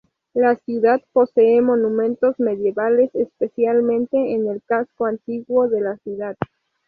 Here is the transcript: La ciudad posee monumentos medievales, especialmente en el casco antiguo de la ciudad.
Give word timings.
La 0.33 0.55
ciudad 0.55 0.99
posee 1.13 1.61
monumentos 1.61 2.39
medievales, 2.39 3.11
especialmente 3.13 4.33
en 4.33 4.47
el 4.49 4.63
casco 4.63 5.05
antiguo 5.05 5.69
de 5.69 5.79
la 5.81 5.97
ciudad. 5.97 6.35